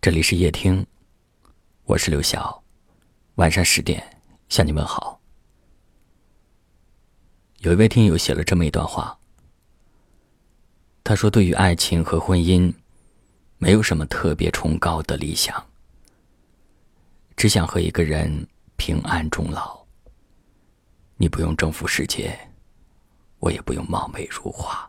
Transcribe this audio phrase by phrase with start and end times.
[0.00, 0.86] 这里是夜听，
[1.82, 2.62] 我是刘晓。
[3.34, 4.00] 晚上十点
[4.48, 5.20] 向你问好。
[7.58, 9.18] 有一位听友写了这么一段话，
[11.02, 12.72] 他说：“对于爱情和婚姻，
[13.58, 15.66] 没有什么特别崇高的理想，
[17.36, 18.46] 只想和一个人
[18.76, 19.84] 平安终老。
[21.16, 22.38] 你不用征服世界，
[23.40, 24.88] 我也不用貌美如花，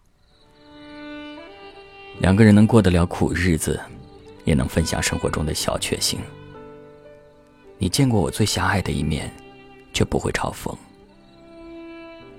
[2.20, 3.82] 两个人能过得了苦日子。”
[4.46, 6.20] 也能分享生活中的小确幸。
[7.78, 9.32] 你见过我最狭隘的一面，
[9.94, 10.76] 却不会嘲讽；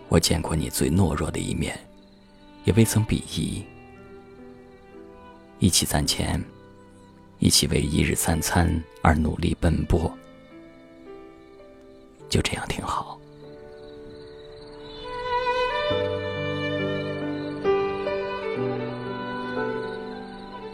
[0.08, 1.78] 我见过你最懦弱的一面，
[2.64, 3.64] 也未曾鄙夷。
[5.58, 6.42] 一起攒钱，
[7.38, 10.10] 一起为一日三餐而努力奔波，
[12.30, 13.19] 就这样挺好。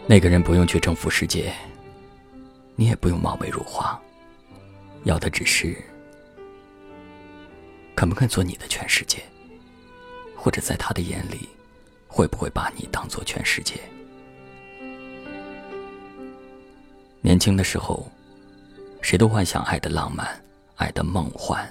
[0.09, 1.53] 那个人不用去征服世界，
[2.77, 3.99] 你也不用貌美如花，
[5.03, 5.75] 要的只是
[7.93, 9.21] 肯不肯做你的全世界，
[10.33, 11.49] 或者在他的眼里，
[12.07, 13.73] 会不会把你当做全世界？
[17.19, 18.09] 年轻的时候，
[19.01, 20.41] 谁都幻想爱的浪漫，
[20.77, 21.69] 爱的梦幻，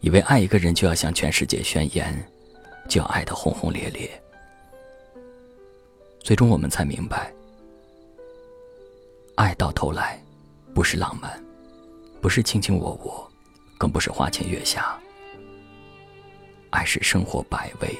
[0.00, 2.14] 以为爱一个人就要向全世界宣言，
[2.86, 4.22] 就要爱的轰轰烈烈。
[6.28, 7.32] 最终，我们才明白，
[9.36, 10.22] 爱到头来，
[10.74, 11.42] 不是浪漫，
[12.20, 13.32] 不是卿卿我我，
[13.78, 14.94] 更不是花前月下。
[16.68, 17.96] 爱是生活百味，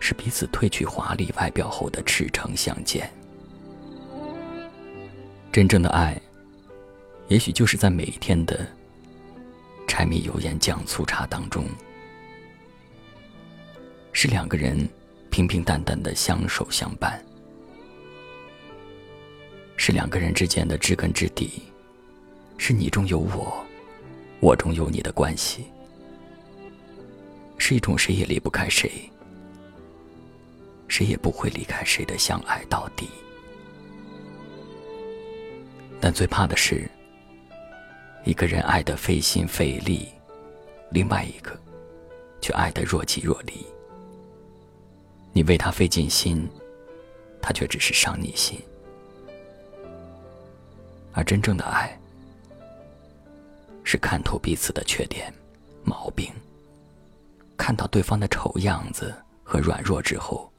[0.00, 3.08] 是彼此褪去华丽外表后的赤诚相见。
[5.52, 6.20] 真正的爱，
[7.28, 8.66] 也许就是在每一天的
[9.86, 11.66] 柴米油盐酱醋茶当中，
[14.12, 14.88] 是两个人。
[15.32, 17.18] 平平淡淡的相守相伴，
[19.78, 21.62] 是两个人之间的知根知底，
[22.58, 23.64] 是你中有我，
[24.40, 25.64] 我中有你的关系，
[27.56, 28.92] 是一种谁也离不开谁，
[30.86, 33.08] 谁也不会离开谁的相爱到底。
[35.98, 36.86] 但最怕的是，
[38.26, 40.08] 一个人爱的费心费力，
[40.90, 41.58] 另外一个
[42.42, 43.64] 却爱的若即若离。
[45.34, 46.48] 你为他费尽心，
[47.40, 48.60] 他却只是伤你心。
[51.14, 51.98] 而真正的爱，
[53.82, 55.32] 是看透彼此的缺点、
[55.84, 56.30] 毛病，
[57.56, 60.52] 看到对方的丑样子和软弱之后，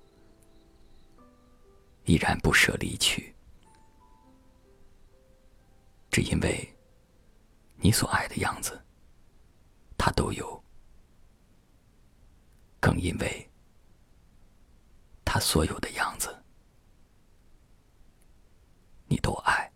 [2.05, 3.33] 依然不舍离去，
[6.09, 6.67] 只因为
[7.77, 8.79] 你所爱的样子，
[9.97, 10.63] 他都有，
[12.79, 13.49] 更因为。
[15.33, 16.29] 他所有的样子，
[19.07, 19.67] 你都爱。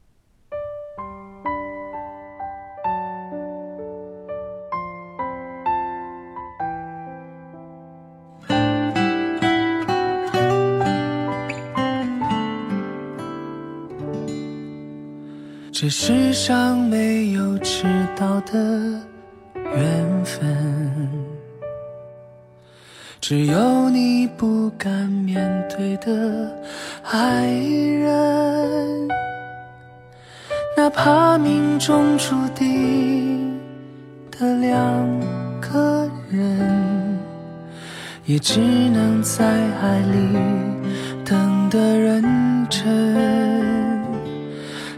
[15.71, 19.01] 这世上没有迟到的
[23.29, 25.35] 只有你不敢面
[25.67, 26.49] 对的
[27.03, 29.05] 爱人，
[30.77, 33.53] 哪怕命中注定
[34.31, 34.79] 的两
[35.59, 37.19] 个人，
[38.23, 40.39] 也只能在爱里
[41.25, 42.23] 等得认
[42.69, 43.36] 真。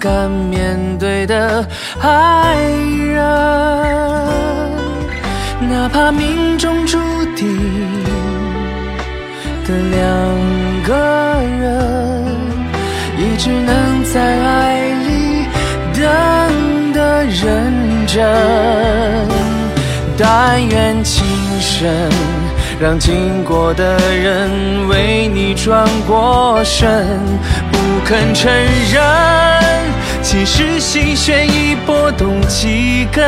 [0.00, 1.64] 敢面对的
[2.00, 2.56] 爱
[3.12, 3.22] 人。
[5.68, 6.98] 哪怕命中注
[7.36, 7.46] 定
[9.66, 10.02] 的两
[10.84, 10.94] 个
[11.60, 12.24] 人，
[13.18, 15.44] 也只能在爱里
[15.92, 18.26] 等的认真。
[20.16, 21.24] 但愿情
[21.60, 22.10] 深，
[22.80, 26.88] 让经过的人为你转过身，
[27.70, 28.50] 不肯承
[28.92, 29.02] 认，
[30.60, 33.24] 痴心弦已拨动几根，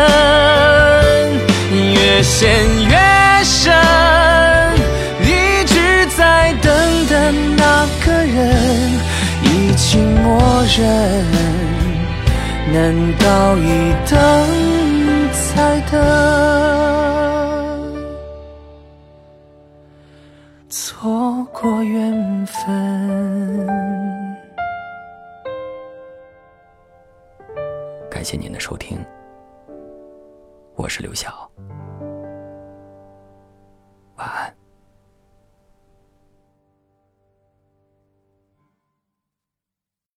[1.73, 2.51] 越陷
[2.91, 2.95] 越
[3.43, 3.73] 深，
[5.23, 6.71] 一直在等
[7.07, 8.93] 的那个人
[9.45, 11.25] 已经默认，
[12.71, 14.15] 难道一等
[15.55, 15.99] 再等？
[20.69, 24.22] 错过缘分。
[28.23, 29.05] 感谢您的收听，
[30.77, 31.51] 我是刘晓。